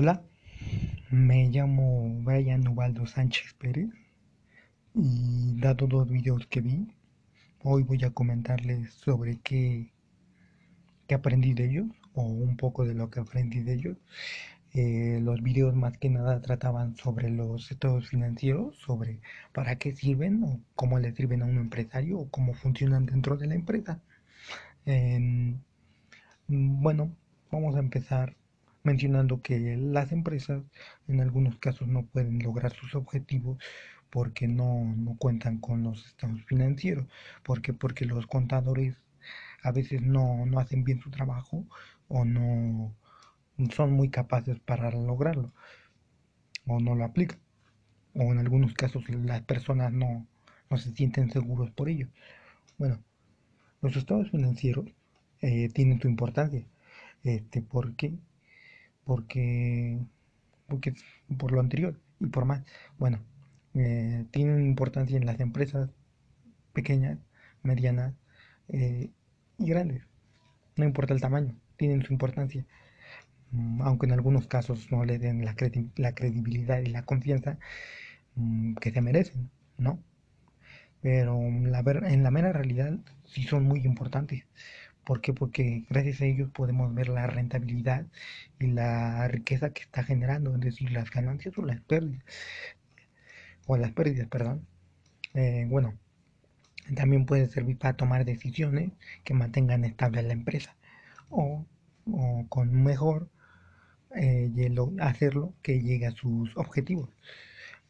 Hola, 0.00 0.22
me 1.10 1.48
llamo 1.48 2.20
Brian 2.22 2.68
Ubaldo 2.68 3.04
Sánchez 3.04 3.54
Pérez 3.54 3.90
y 4.94 5.58
dado 5.58 5.88
dos 5.88 6.08
videos 6.08 6.46
que 6.46 6.60
vi, 6.60 6.86
hoy 7.64 7.82
voy 7.82 8.04
a 8.04 8.10
comentarles 8.10 8.92
sobre 8.92 9.40
qué, 9.40 9.90
qué 11.08 11.16
aprendí 11.16 11.52
de 11.52 11.64
ellos 11.64 11.86
o 12.14 12.22
un 12.22 12.56
poco 12.56 12.84
de 12.84 12.94
lo 12.94 13.10
que 13.10 13.18
aprendí 13.18 13.58
de 13.58 13.74
ellos. 13.74 13.96
Eh, 14.72 15.18
los 15.20 15.42
videos 15.42 15.74
más 15.74 15.98
que 15.98 16.10
nada 16.10 16.40
trataban 16.42 16.96
sobre 16.96 17.28
los 17.28 17.68
estados 17.72 18.08
financieros, 18.08 18.76
sobre 18.76 19.18
para 19.52 19.78
qué 19.80 19.96
sirven 19.96 20.44
o 20.44 20.60
cómo 20.76 21.00
le 21.00 21.10
sirven 21.12 21.42
a 21.42 21.46
un 21.46 21.58
empresario 21.58 22.20
o 22.20 22.28
cómo 22.30 22.54
funcionan 22.54 23.04
dentro 23.04 23.36
de 23.36 23.48
la 23.48 23.56
empresa. 23.56 24.00
bueno, 26.46 27.10
vamos 27.50 27.74
a 27.74 27.80
empezar 27.80 28.36
mencionando 28.82 29.42
que 29.42 29.76
las 29.76 30.12
empresas 30.12 30.62
en 31.08 31.20
algunos 31.20 31.56
casos 31.58 31.88
no 31.88 32.04
pueden 32.06 32.38
lograr 32.40 32.72
sus 32.72 32.94
objetivos 32.94 33.58
porque 34.10 34.48
no, 34.48 35.16
cuentan 35.18 35.58
con 35.58 35.82
los 35.82 36.06
estados 36.06 36.44
financieros. 36.46 37.06
¿Por 37.42 37.60
Porque 37.78 38.04
los 38.06 38.26
contadores 38.26 38.96
a 39.62 39.72
veces 39.72 40.02
no, 40.02 40.46
no 40.46 40.58
hacen 40.60 40.84
bien 40.84 41.00
su 41.00 41.10
trabajo 41.10 41.64
o 42.08 42.24
no 42.24 42.94
son 43.74 43.92
muy 43.92 44.08
capaces 44.08 44.60
para 44.60 44.90
lograrlo 44.90 45.52
o 46.66 46.80
no 46.80 46.94
lo 46.94 47.04
aplican. 47.04 47.40
O 48.14 48.32
en 48.32 48.38
algunos 48.38 48.74
casos 48.74 49.08
las 49.08 49.42
personas 49.42 49.92
no, 49.92 50.26
no 50.70 50.76
se 50.76 50.92
sienten 50.92 51.30
seguros 51.30 51.70
por 51.70 51.88
ello. 51.88 52.08
Bueno, 52.78 53.02
los 53.82 53.96
estados 53.96 54.30
financieros 54.30 54.86
eh, 55.40 55.68
tienen 55.70 56.00
su 56.00 56.08
importancia. 56.08 56.64
Este, 57.24 57.62
porque 57.62 58.14
porque, 59.08 59.98
porque 60.66 60.92
por 61.38 61.52
lo 61.52 61.60
anterior 61.60 61.98
y 62.20 62.26
por 62.26 62.44
más, 62.44 62.62
bueno, 62.98 63.20
eh, 63.74 64.26
tienen 64.32 64.62
importancia 64.66 65.16
en 65.16 65.24
las 65.24 65.40
empresas 65.40 65.88
pequeñas, 66.74 67.18
medianas 67.62 68.12
eh, 68.68 69.10
y 69.58 69.66
grandes. 69.66 70.02
No 70.76 70.84
importa 70.84 71.14
el 71.14 71.22
tamaño, 71.22 71.54
tienen 71.78 72.02
su 72.02 72.12
importancia. 72.12 72.66
Mm, 73.52 73.80
aunque 73.82 74.06
en 74.06 74.12
algunos 74.12 74.46
casos 74.46 74.92
no 74.92 75.04
le 75.06 75.18
den 75.18 75.42
la, 75.42 75.54
credibilidad 75.54 76.80
y 76.80 76.86
la 76.88 77.04
confianza 77.04 77.58
mm, 78.36 78.74
que 78.74 78.90
se 78.92 79.00
merecen, 79.00 79.50
¿no? 79.78 80.02
Pero 81.00 81.40
la 81.62 81.80
en 82.10 82.22
la 82.24 82.30
mera 82.30 82.52
realidad 82.52 82.98
sí 83.24 83.44
son 83.44 83.64
muy 83.64 83.80
importantes. 83.86 84.44
¿Por 85.08 85.22
qué? 85.22 85.32
Porque 85.32 85.86
gracias 85.88 86.20
a 86.20 86.26
ellos 86.26 86.50
podemos 86.50 86.94
ver 86.94 87.08
la 87.08 87.26
rentabilidad 87.26 88.06
y 88.60 88.66
la 88.66 89.26
riqueza 89.28 89.70
que 89.72 89.80
está 89.80 90.04
generando, 90.04 90.54
es 90.54 90.60
decir, 90.60 90.92
las 90.92 91.10
ganancias 91.10 91.56
o 91.56 91.64
las 91.64 91.80
pérdidas. 91.80 92.22
O 93.66 93.78
las 93.78 93.92
pérdidas, 93.92 94.28
perdón. 94.28 94.66
Eh, 95.32 95.66
bueno, 95.70 95.94
también 96.94 97.24
puede 97.26 97.48
servir 97.48 97.78
para 97.78 97.96
tomar 97.96 98.26
decisiones 98.26 98.92
que 99.24 99.32
mantengan 99.32 99.84
estable 99.86 100.22
la 100.22 100.34
empresa. 100.34 100.76
O, 101.30 101.64
con 102.50 102.82
mejor 102.84 103.30
eh, 104.14 104.50
hacerlo 105.00 105.54
que 105.62 105.80
llegue 105.82 106.06
a 106.06 106.12
sus 106.12 106.54
objetivos. 106.56 107.08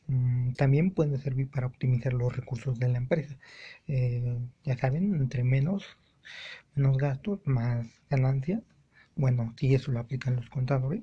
Mm, 0.07 0.53
también 0.55 0.93
puede 0.93 1.19
servir 1.19 1.51
para 1.51 1.67
optimizar 1.67 2.13
los 2.13 2.37
recursos 2.37 2.79
de 2.79 2.89
la 2.89 2.99
empresa. 2.99 3.37
Eh, 3.89 4.39
ya 4.65 4.77
saben, 4.79 5.15
entre 5.17 5.43
menos 5.45 5.85
menos 6.75 6.97
gastos, 6.99 7.41
más 7.45 7.87
ganancias. 8.11 8.63
Bueno, 9.17 9.55
si 9.59 9.75
eso 9.75 9.93
lo 9.93 10.01
aplican 10.01 10.37
los 10.37 10.49
contadores. 10.51 11.03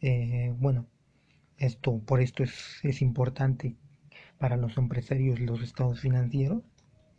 Eh, 0.00 0.54
bueno, 0.58 0.86
esto, 1.58 1.98
por 2.00 2.20
esto 2.20 2.42
es, 2.42 2.80
es 2.82 3.02
importante 3.02 3.76
para 4.38 4.56
los 4.56 4.76
empresarios 4.78 5.40
los 5.40 5.62
estados 5.62 6.00
financieros. 6.00 6.62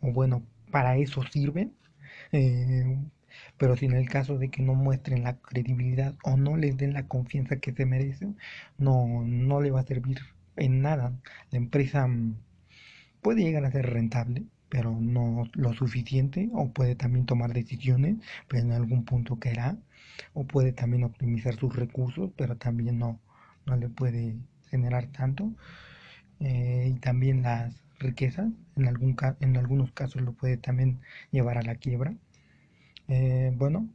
O 0.00 0.12
bueno, 0.12 0.42
para 0.70 0.96
eso 0.96 1.22
sirven. 1.24 1.74
Eh, 2.32 2.98
pero 3.58 3.76
si 3.76 3.86
en 3.86 3.92
el 3.94 4.08
caso 4.08 4.38
de 4.38 4.50
que 4.50 4.62
no 4.62 4.74
muestren 4.74 5.22
la 5.24 5.36
credibilidad 5.38 6.16
o 6.24 6.36
no 6.36 6.56
les 6.56 6.76
den 6.76 6.92
la 6.94 7.06
confianza 7.06 7.56
que 7.58 7.72
se 7.72 7.86
merecen, 7.86 8.36
no, 8.78 9.22
no 9.24 9.60
le 9.60 9.70
va 9.70 9.80
a 9.80 9.86
servir 9.86 10.18
en 10.56 10.82
nada. 10.82 11.12
La 11.50 11.58
empresa 11.58 12.06
mm, 12.06 12.36
puede 13.22 13.42
llegar 13.42 13.64
a 13.64 13.72
ser 13.72 13.86
rentable, 13.90 14.44
pero 14.70 14.96
no 15.00 15.44
lo 15.54 15.72
suficiente, 15.74 16.48
o 16.54 16.70
puede 16.72 16.94
también 16.94 17.26
tomar 17.26 17.52
decisiones, 17.52 18.16
pero 18.48 18.62
en 18.62 18.72
algún 18.72 19.04
punto 19.04 19.38
caerá, 19.38 19.76
o 20.34 20.46
puede 20.46 20.72
también 20.72 21.04
optimizar 21.04 21.56
sus 21.56 21.74
recursos, 21.76 22.30
pero 22.36 22.56
también 22.56 22.98
no, 22.98 23.20
no 23.66 23.76
le 23.76 23.88
puede 23.88 24.36
generar 24.70 25.06
tanto, 25.08 25.52
eh, 26.40 26.92
y 26.94 26.98
también 27.00 27.42
las 27.42 27.74
riquezas, 27.98 28.48
en, 28.76 28.88
algún 28.88 29.16
en 29.40 29.56
algunos 29.56 29.92
casos 29.92 30.22
lo 30.22 30.32
puede 30.32 30.56
también 30.56 31.00
llevar 31.30 31.58
a 31.58 31.62
la 31.62 31.74
quiebra. 31.76 32.14
Eh, 33.08 33.52
bueno, 33.56 33.88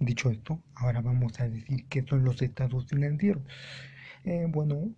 dicho 0.00 0.30
esto, 0.30 0.60
ahora 0.74 1.00
vamos 1.00 1.40
a 1.40 1.48
decir 1.48 1.86
qué 1.88 2.02
son 2.02 2.24
los 2.24 2.42
estados 2.42 2.86
financieros. 2.86 3.42
Eh, 4.24 4.46
bueno, 4.48 4.90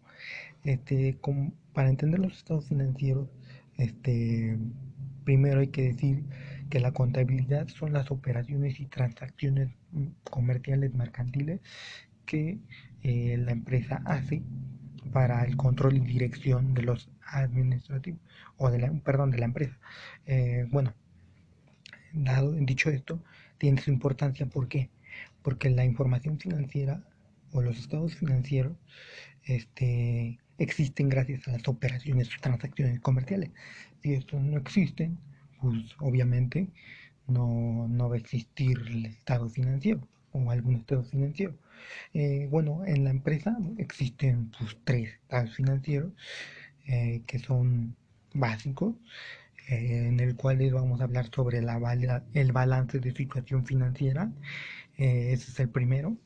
este, 0.65 1.19
para 1.73 1.91
entender 1.91 2.21
los 2.21 2.37
estados 2.39 2.67
financieros, 2.69 3.29
este, 3.77 4.59
Primero 5.29 5.61
hay 5.61 5.69
que 5.69 5.83
decir 5.83 6.25
que 6.71 6.81
la 6.81 6.93
contabilidad 6.93 7.69
son 7.69 7.93
las 7.93 8.11
operaciones 8.11 8.81
y 8.81 8.87
transacciones 8.87 9.69
comerciales 10.25 10.95
mercantiles 10.95 11.61
que 12.25 12.61
eh, 13.03 13.37
la 13.37 13.53
empresa 13.53 14.01
hace 14.07 14.41
para 15.13 15.45
el 15.45 15.55
control 15.59 15.99
y 15.99 16.01
dirección 16.01 16.73
de 16.73 16.81
los 16.81 17.11
administrativos 17.27 18.23
o 18.57 18.71
de 18.71 18.79
la 18.79 18.91
perdón 19.05 19.31
de 19.31 19.37
la 19.37 19.45
empresa 19.45 19.77
eh, 20.25 20.67
bueno 20.71 20.95
dado 22.15 22.53
dicho 22.53 22.89
esto 22.89 23.23
tiene 23.59 23.83
su 23.83 23.91
importancia 23.91 24.47
¿por 24.47 24.67
qué? 24.67 24.89
porque 25.43 25.69
la 25.69 25.85
información 25.85 26.39
financiera 26.39 27.03
o 27.53 27.61
los 27.61 27.79
estados 27.79 28.15
financieros 28.17 28.79
este 29.45 30.39
existen 30.59 31.09
gracias 31.09 31.47
a 31.49 31.53
las 31.53 31.67
operaciones 31.69 32.29
o 32.37 32.41
transacciones 32.41 33.01
comerciales. 33.01 33.51
Si 34.03 34.15
estos 34.15 34.41
no 34.41 34.59
existen, 34.59 35.19
pues 35.61 35.75
obviamente 36.01 36.69
no, 37.27 37.87
no 37.89 38.09
va 38.09 38.17
a 38.17 38.19
existir 38.19 38.79
el 38.89 39.07
estado 39.07 39.49
financiero 39.49 40.07
o 40.33 40.51
algún 40.51 40.77
estado 40.77 41.05
financiero. 41.05 41.55
Eh, 42.15 42.49
bueno, 42.51 42.85
en 42.87 43.05
la 43.05 43.11
empresa 43.11 43.57
existen 43.79 44.51
pues, 44.59 44.77
tres 44.85 45.15
estados 45.23 45.55
financieros 45.55 46.13
eh, 46.87 47.23
que 47.27 47.39
son 47.39 47.97
básicos, 48.35 48.95
eh, 49.69 50.07
en 50.09 50.21
el 50.21 50.37
cual 50.37 50.59
vamos 50.73 51.01
a 51.01 51.05
hablar 51.05 51.31
sobre 51.35 51.63
la, 51.63 52.23
el 52.35 52.53
balance 52.53 53.01
de 53.01 53.13
situación 53.13 53.67
financiera. 53.67 54.33
ese 54.97 55.51
es 55.51 55.61
el 55.61 55.69
primero. 55.71 56.17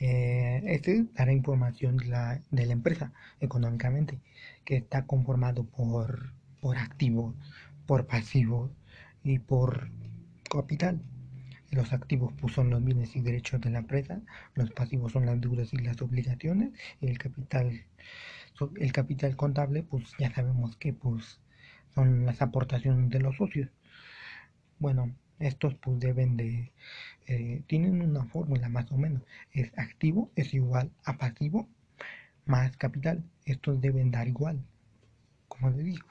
Eh, 0.00 0.62
este 0.66 1.04
dará 1.14 1.32
información 1.32 1.96
de 1.96 2.06
la, 2.06 2.42
de 2.50 2.66
la, 2.66 2.72
empresa 2.72 3.12
económicamente, 3.40 4.20
que 4.64 4.76
está 4.76 5.06
conformado 5.06 5.64
por, 5.64 6.32
por 6.60 6.76
activos, 6.78 7.34
por 7.86 8.06
pasivos 8.06 8.70
y 9.24 9.38
por 9.38 9.90
capital. 10.50 11.00
Los 11.70 11.92
activos 11.92 12.32
pues, 12.40 12.54
son 12.54 12.70
los 12.70 12.84
bienes 12.84 13.16
y 13.16 13.20
derechos 13.20 13.60
de 13.60 13.70
la 13.70 13.78
empresa, 13.80 14.20
los 14.54 14.70
pasivos 14.70 15.12
son 15.12 15.26
las 15.26 15.40
deudas 15.40 15.72
y 15.72 15.78
las 15.78 16.00
obligaciones, 16.02 16.72
y 17.00 17.08
el 17.08 17.18
capital, 17.18 17.84
el 18.76 18.92
capital 18.92 19.36
contable, 19.36 19.82
pues 19.82 20.04
ya 20.18 20.30
sabemos 20.32 20.76
que 20.76 20.92
pues 20.92 21.40
son 21.94 22.26
las 22.26 22.42
aportaciones 22.42 23.10
de 23.10 23.20
los 23.20 23.36
socios. 23.36 23.70
Bueno, 24.78 25.14
estos 25.38 25.74
pues 25.76 25.98
deben 26.00 26.36
de, 26.36 26.72
eh, 27.26 27.62
tienen 27.66 28.02
una 28.02 28.24
fórmula 28.26 28.68
más 28.68 28.90
o 28.92 28.96
menos, 28.98 29.22
es 29.52 29.70
activo 29.78 30.30
es 30.36 30.54
igual 30.54 30.90
a 31.04 31.18
pasivo 31.18 31.68
más 32.46 32.76
capital, 32.76 33.24
estos 33.44 33.80
deben 33.80 34.10
dar 34.10 34.28
igual, 34.28 34.64
como 35.48 35.70
les 35.70 35.84
digo. 35.84 36.06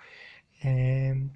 Em, 0.62 1.32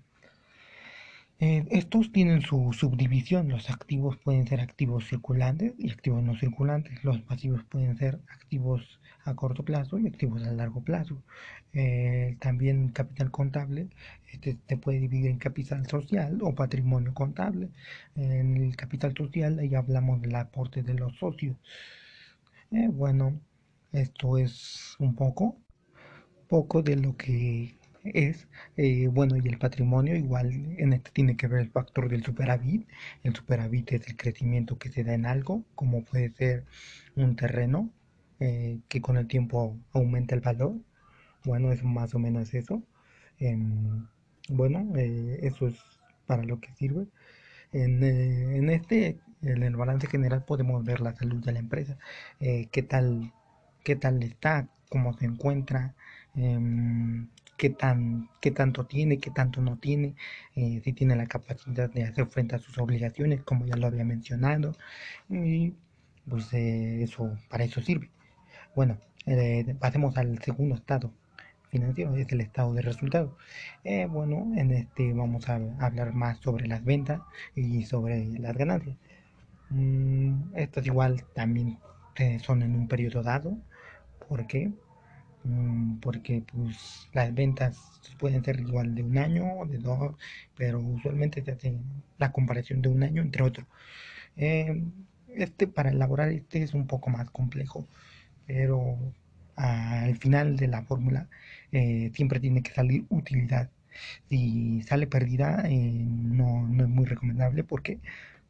eh, 1.39 1.65
estos 1.71 2.11
tienen 2.11 2.41
su 2.41 2.73
subdivisión, 2.73 3.49
los 3.49 3.69
activos 3.69 4.17
pueden 4.17 4.47
ser 4.47 4.59
activos 4.59 5.07
circulantes 5.07 5.73
y 5.77 5.89
activos 5.89 6.21
no 6.21 6.35
circulantes, 6.37 7.03
los 7.03 7.21
pasivos 7.21 7.63
pueden 7.63 7.97
ser 7.97 8.19
activos 8.29 8.99
a 9.23 9.35
corto 9.35 9.63
plazo 9.63 9.97
y 9.99 10.07
activos 10.07 10.43
a 10.43 10.51
largo 10.51 10.81
plazo. 10.81 11.21
Eh, 11.73 12.35
también 12.39 12.89
capital 12.89 13.31
contable 13.31 13.89
este, 14.31 14.57
se 14.67 14.77
puede 14.77 14.99
dividir 14.99 15.29
en 15.29 15.37
capital 15.37 15.87
social 15.87 16.39
o 16.41 16.55
patrimonio 16.55 17.13
contable. 17.13 17.69
En 18.15 18.57
el 18.57 18.75
capital 18.75 19.13
social 19.15 19.59
ahí 19.59 19.75
hablamos 19.75 20.21
del 20.21 20.35
aporte 20.35 20.83
de 20.83 20.93
los 20.95 21.15
socios. 21.17 21.55
Eh, 22.71 22.87
bueno, 22.91 23.39
esto 23.93 24.37
es 24.37 24.95
un 24.99 25.15
poco, 25.15 25.57
poco 26.47 26.81
de 26.83 26.95
lo 26.97 27.15
que 27.17 27.78
es, 28.03 28.47
eh, 28.77 29.07
bueno, 29.07 29.35
y 29.37 29.47
el 29.47 29.57
patrimonio 29.57 30.15
igual 30.15 30.51
en 30.77 30.93
este 30.93 31.11
tiene 31.11 31.35
que 31.37 31.47
ver 31.47 31.61
el 31.61 31.69
factor 31.71 32.09
del 32.09 32.23
superávit. 32.23 32.87
El 33.23 33.35
superávit 33.35 33.91
es 33.93 34.07
el 34.07 34.17
crecimiento 34.17 34.77
que 34.77 34.89
se 34.89 35.03
da 35.03 35.13
en 35.13 35.25
algo, 35.25 35.63
como 35.75 36.03
puede 36.03 36.29
ser 36.31 36.65
un 37.15 37.35
terreno, 37.35 37.89
eh, 38.39 38.79
que 38.87 39.01
con 39.01 39.17
el 39.17 39.27
tiempo 39.27 39.77
aumenta 39.93 40.35
el 40.35 40.41
valor. 40.41 40.75
Bueno, 41.45 41.71
es 41.71 41.83
más 41.83 42.13
o 42.15 42.19
menos 42.19 42.53
eso. 42.53 42.83
Em, 43.39 44.07
bueno, 44.49 44.91
eh, 44.97 45.39
eso 45.43 45.67
es 45.67 45.75
para 46.25 46.43
lo 46.43 46.59
que 46.59 46.73
sirve. 46.75 47.07
En, 47.71 48.03
en, 48.03 48.69
este, 48.69 49.19
en 49.41 49.63
el 49.63 49.75
balance 49.75 50.07
general 50.07 50.43
podemos 50.45 50.83
ver 50.85 51.01
la 51.01 51.13
salud 51.15 51.43
de 51.45 51.53
la 51.53 51.59
empresa, 51.59 51.97
qué 52.39 52.83
tal, 52.87 53.33
qué 53.83 53.95
tal 53.95 54.23
está, 54.23 54.67
cómo 54.89 55.13
se 55.13 55.25
encuentra, 55.25 55.95
em, 56.35 57.29
qué, 57.59 57.69
tan, 57.69 58.29
qué 58.41 58.51
tanto 58.51 58.85
tiene, 58.85 59.19
qué 59.19 59.31
tanto 59.31 59.61
no 59.61 59.77
tiene, 59.77 60.15
eh, 60.55 60.81
si 60.83 60.93
tiene 60.93 61.15
la 61.15 61.27
capacidad 61.27 61.89
de 61.91 62.05
hacer 62.05 62.25
frente 62.27 62.55
a 62.55 62.59
sus 62.59 62.77
obligaciones, 62.79 63.43
como 63.43 63.65
ya 63.65 63.75
lo 63.75 63.87
había 63.87 64.05
mencionado, 64.05 64.75
y 65.29 65.73
pues 66.27 66.53
eh, 66.53 67.03
eso, 67.03 67.37
para 67.49 67.65
eso 67.65 67.81
sirve. 67.81 68.09
Bueno, 68.75 68.97
eh, 69.27 69.75
pasemos 69.79 70.17
al 70.17 70.39
segundo 70.41 70.75
estado 70.75 71.11
financiero, 71.69 72.15
es 72.15 72.31
el 72.31 72.41
estado 72.41 72.73
de 72.73 72.81
resultados. 72.81 73.31
bueno, 74.09 74.51
en 74.55 74.71
este 74.71 75.13
vamos 75.13 75.49
a 75.49 75.55
hablar 75.79 76.13
más 76.13 76.39
sobre 76.39 76.67
las 76.67 76.83
ventas 76.83 77.21
y 77.55 77.83
sobre 77.85 78.25
las 78.39 78.55
ganancias. 78.57 78.97
Mm, 79.69 80.55
estas 80.55 80.85
igual 80.87 81.23
también 81.35 81.77
son 82.41 82.63
en 82.63 82.75
un 82.75 82.87
periodo 82.87 83.23
dado, 83.23 83.57
¿por 84.27 84.47
qué? 84.47 84.67
Mm, 84.67 84.88
porque 86.01 86.43
pues 86.51 87.07
las 87.13 87.33
ventas 87.33 87.77
pueden 88.19 88.43
ser 88.43 88.59
igual 88.59 88.95
de 88.95 89.03
un 89.03 89.17
año 89.17 89.45
o 89.59 89.65
de 89.65 89.77
dos, 89.77 90.15
pero 90.57 90.79
usualmente 90.79 91.43
se 91.43 91.51
hace 91.51 91.77
la 92.17 92.31
comparación 92.31 92.81
de 92.81 92.89
un 92.89 93.03
año 93.03 93.21
entre 93.21 93.43
otro. 93.43 93.65
Eh, 94.37 94.83
este 95.35 95.67
para 95.67 95.91
elaborar 95.91 96.29
este 96.29 96.63
es 96.63 96.73
un 96.73 96.87
poco 96.87 97.09
más 97.09 97.29
complejo, 97.31 97.87
pero 98.47 98.97
al 99.55 100.17
final 100.17 100.57
de 100.57 100.67
la 100.67 100.83
fórmula 100.83 101.29
eh, 101.71 102.11
siempre 102.13 102.39
tiene 102.39 102.63
que 102.63 102.71
salir 102.73 103.05
utilidad. 103.09 103.69
Si 104.29 104.81
sale 104.83 105.07
pérdida, 105.07 105.63
eh, 105.67 106.05
no, 106.07 106.67
no 106.67 106.83
es 106.83 106.89
muy 106.89 107.05
recomendable 107.05 107.63
porque 107.63 107.99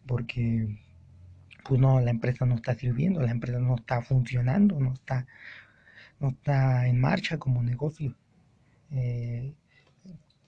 porque 0.05 0.77
pues 1.63 1.79
no, 1.79 1.99
la 2.01 2.11
empresa 2.11 2.45
no 2.45 2.55
está 2.55 2.73
sirviendo, 2.75 3.21
la 3.21 3.31
empresa 3.31 3.59
no 3.59 3.75
está 3.75 4.01
funcionando, 4.01 4.79
no 4.79 4.93
está 4.93 5.27
no 6.19 6.29
está 6.29 6.87
en 6.87 6.99
marcha 6.99 7.37
como 7.37 7.63
negocio. 7.63 8.15
Eh, 8.91 9.53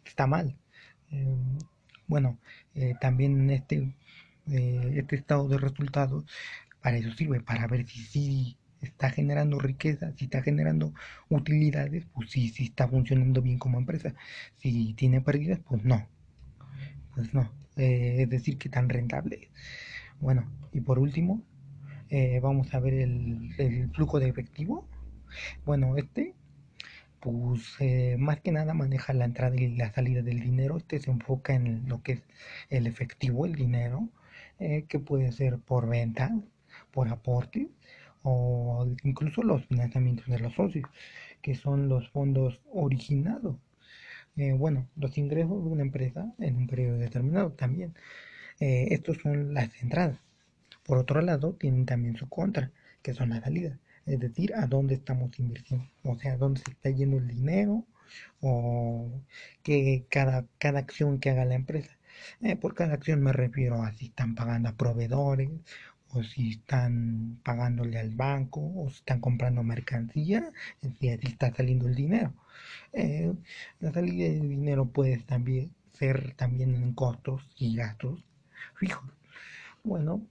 está 0.06 0.28
mal. 0.28 0.56
Eh, 1.12 1.36
bueno, 2.08 2.40
eh, 2.76 2.96
también 3.00 3.50
este, 3.50 3.96
este 4.48 5.16
estado 5.16 5.48
de 5.48 5.58
resultados 5.58 6.26
para 6.82 6.98
eso 6.98 7.12
sirve, 7.14 7.42
para 7.42 7.68
ver 7.68 7.88
si 7.88 8.02
sí 8.04 8.58
está 8.82 9.12
generando 9.12 9.60
riqueza, 9.60 10.12
si 10.18 10.26
está 10.26 10.42
generando 10.42 10.94
utilidades, 11.30 12.06
pues 12.14 12.32
sí, 12.32 12.50
si 12.50 12.66
está 12.66 12.88
funcionando 12.88 13.42
bien 13.42 13.60
como 13.60 13.78
empresa. 13.78 14.14
Si 14.58 14.94
tiene 14.96 15.22
pérdidas, 15.22 15.60
pues 15.60 15.84
no. 15.86 16.08
Pues 17.16 17.34
no. 17.34 17.52
es 17.78 18.30
decir, 18.30 18.58
que 18.58 18.70
tan 18.70 18.90
rentable. 18.90 19.50
Bueno, 20.20 20.50
y 20.74 20.82
por 20.82 21.00
último, 21.00 21.44
vamos 22.42 22.74
a 22.74 22.80
ver 22.80 22.96
el, 22.96 23.54
el 23.58 23.90
flujo 23.92 24.20
de 24.20 24.30
efectivo. 24.30 24.88
Bueno, 25.66 25.98
este, 25.98 26.36
pues 27.22 27.62
eh, 27.80 28.18
más 28.20 28.42
que 28.42 28.52
nada 28.52 28.74
maneja 28.74 29.14
la 29.14 29.26
entrada 29.26 29.56
y 29.56 29.76
la 29.76 29.94
salida 29.94 30.22
del 30.24 30.42
dinero. 30.42 30.78
Este 30.78 31.00
se 31.00 31.12
enfoca 31.12 31.54
en 31.54 31.88
lo 31.88 32.02
que 32.04 32.14
es 32.14 32.24
el 32.70 32.88
efectivo, 32.88 33.46
el 33.46 33.56
dinero, 33.56 34.10
eh, 34.60 34.86
que 34.90 35.00
puede 35.00 35.32
ser 35.32 35.60
por 35.60 35.88
venta, 35.88 36.32
por 36.92 37.10
aporte 37.10 37.70
o 38.24 38.88
incluso 39.04 39.44
los 39.44 39.66
financiamientos 39.68 40.28
de 40.28 40.40
los 40.40 40.54
socios, 40.54 40.90
que 41.42 41.56
son 41.56 41.90
los 41.90 42.10
fondos 42.10 42.62
originados. 42.72 43.58
Eh, 44.38 44.54
bueno, 44.54 44.88
los 44.96 45.18
ingresos 45.18 45.64
de 45.64 45.70
una 45.70 45.84
empresa 45.84 46.34
en 46.40 46.56
un 46.58 46.68
periodo 46.68 46.98
determinado 46.98 47.52
también. 47.54 47.96
estos 48.60 49.18
son 49.24 49.54
las 49.54 49.70
entradas. 49.82 50.20
Por 50.86 50.98
otro 51.00 51.22
lado, 51.22 51.54
tienen 51.54 51.86
también 51.86 52.16
su 52.18 52.30
contra, 52.30 52.72
que 53.02 53.14
son 53.14 53.30
las 53.30 53.44
salidas 53.44 53.80
es 54.06 54.20
decir, 54.20 54.54
a 54.56 54.68
dónde 54.68 54.96
estamos 54.96 55.38
invirtiendo, 55.40 55.86
o 56.04 56.18
sea, 56.18 56.38
dónde 56.38 56.62
se 56.62 56.72
está 56.72 56.90
yendo 56.90 57.18
el 57.18 57.28
dinero 57.28 57.86
o 58.42 59.10
que 59.64 60.06
cada, 60.10 60.46
cada 60.58 60.80
acción 60.80 61.20
que 61.20 61.30
haga 61.30 61.46
la 61.46 61.56
empresa. 61.56 61.98
Eh, 62.42 62.56
por 62.56 62.76
cada 62.76 62.94
acción 62.94 63.22
me 63.22 63.34
refiero 63.34 63.84
a 63.84 63.94
si 63.94 64.06
están 64.08 64.36
pagando 64.36 64.70
a 64.70 64.74
proveedores 64.74 65.50
o 66.10 66.24
si 66.24 66.52
están 66.52 67.40
pagándole 67.44 67.98
al 68.00 68.12
banco 68.12 68.62
o 68.76 68.90
si 68.90 68.98
están 68.98 69.22
comprando 69.22 69.64
mercancía, 69.64 70.52
así 70.84 71.10
está 71.10 71.54
saliendo 71.54 71.88
el 71.88 71.96
dinero. 71.96 72.34
Eh, 72.94 73.34
la 73.80 73.92
salida 73.92 74.30
del 74.30 74.50
dinero 74.50 74.86
puede 74.86 75.18
también 75.20 75.72
ser 75.94 76.34
también 76.36 76.76
en 76.76 76.94
costos 76.94 77.48
y 77.58 77.76
gastos 77.76 78.26
fijos. 78.76 79.10
Bueno, 79.84 80.22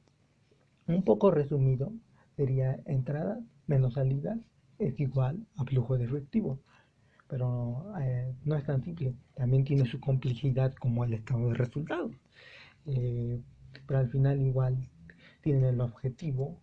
un 0.86 1.02
poco 1.04 1.30
resumido 1.30 1.92
sería 2.40 2.80
entrada 2.86 3.38
menos 3.66 3.92
salidas 3.92 4.38
es 4.78 4.98
igual 4.98 5.46
a 5.58 5.64
flujo 5.66 5.98
de 5.98 6.06
efectivo. 6.06 6.58
Pero 7.28 7.84
eh, 8.00 8.32
no 8.46 8.56
es 8.56 8.64
tan 8.64 8.82
simple, 8.82 9.12
también 9.34 9.62
tiene 9.64 9.84
su 9.84 10.00
complejidad 10.00 10.74
como 10.76 11.04
el 11.04 11.12
estado 11.12 11.48
de 11.48 11.54
resultados. 11.54 12.12
Eh, 12.86 13.38
pero 13.86 13.98
al 13.98 14.08
final 14.08 14.40
igual 14.40 14.74
tiene 15.42 15.68
el 15.68 15.82
objetivo 15.82 16.58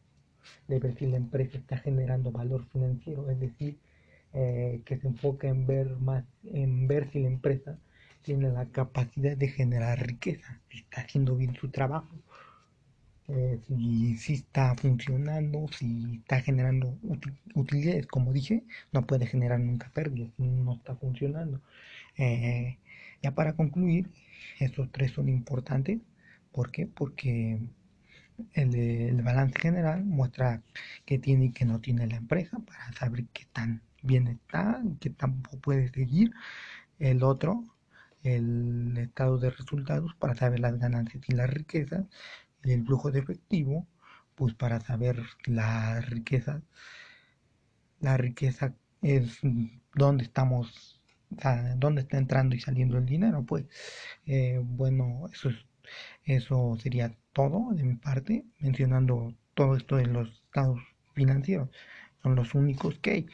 de 0.67 0.79
ver 0.79 0.97
si 0.97 1.05
la 1.05 1.17
empresa 1.17 1.59
está 1.59 1.77
generando 1.77 2.31
valor 2.31 2.65
financiero, 2.71 3.29
es 3.29 3.39
decir, 3.39 3.77
eh, 4.33 4.81
que 4.83 4.97
se 4.97 5.07
enfoca 5.07 5.47
en 5.47 5.67
ver 5.67 5.95
más, 5.97 6.25
en 6.43 6.87
ver 6.87 7.11
si 7.11 7.19
la 7.19 7.27
empresa 7.27 7.77
tiene 8.23 8.49
la 8.49 8.65
capacidad 8.65 9.37
de 9.37 9.49
generar 9.49 10.05
riqueza, 10.05 10.59
si 10.69 10.79
está 10.79 11.01
haciendo 11.01 11.35
bien 11.35 11.53
su 11.53 11.69
trabajo 11.69 12.15
eh, 13.29 13.59
si, 14.17 14.33
está 14.33 14.75
funcionando, 14.75 15.67
si 15.69 16.17
está 16.21 16.41
generando 16.41 16.97
utilidades, 17.55 18.07
como 18.07 18.31
dije, 18.33 18.63
no 18.93 19.05
puede 19.05 19.27
generar 19.27 19.59
nunca 19.59 19.89
pérdidas, 19.93 20.31
no 20.37 20.75
está 20.75 20.95
funcionando. 20.95 21.61
Eh, 22.17 22.79
ya 23.21 23.33
para 23.35 23.53
concluir, 23.55 24.09
estos 24.59 24.91
tres 24.91 25.11
son 25.11 25.29
importantes. 25.29 25.99
¿Por 26.51 26.71
qué? 26.71 26.87
Porque 26.87 27.59
el, 28.53 29.21
balance 29.23 29.59
general 29.59 30.03
muestra 30.05 30.61
qué 31.05 31.17
tiene 31.19 31.45
y 31.45 31.51
qué 31.51 31.65
no 31.65 31.79
tiene 31.81 32.07
la 32.07 32.17
empresa 32.17 32.59
para 32.59 32.93
saber 32.93 33.25
qué 33.33 33.45
tan 33.53 33.81
bien 34.03 34.27
está, 34.27 34.81
qué 34.99 35.09
tampoco 35.09 35.59
puede 35.59 35.89
seguir. 35.91 36.31
El 36.99 37.23
otro, 37.23 37.63
el 38.23 38.97
estado 38.97 39.37
de 39.39 39.51
resultados 39.51 40.15
para 40.15 40.35
saber 40.35 40.59
las 40.59 40.79
ganancias 40.79 41.23
y 41.27 41.33
las 41.35 41.49
riquezas 41.49 42.05
el 42.63 42.85
flujo 42.85 43.11
de 43.11 43.19
efectivo, 43.19 43.87
pues 44.35 44.53
para 44.53 44.79
saber 44.79 45.23
la 45.45 46.01
riqueza, 46.01 46.61
la 47.99 48.17
riqueza 48.17 48.73
es 49.01 49.39
dónde 49.95 50.23
estamos, 50.23 51.01
dónde 51.77 52.01
está 52.01 52.17
entrando 52.17 52.55
y 52.55 52.59
saliendo 52.59 52.97
el 52.97 53.05
dinero, 53.05 53.43
pues 53.43 53.65
eh, 54.25 54.59
bueno, 54.63 55.27
eso, 55.33 55.49
eso 56.23 56.77
sería 56.79 57.15
todo 57.33 57.73
de 57.73 57.83
mi 57.83 57.95
parte, 57.95 58.45
mencionando 58.59 59.33
todo 59.53 59.75
esto 59.75 59.97
de 59.97 60.05
los 60.07 60.29
estados 60.45 60.79
financieros, 61.13 61.69
son 62.21 62.35
los 62.35 62.53
únicos 62.53 62.99
que 62.99 63.11
hay. 63.11 63.27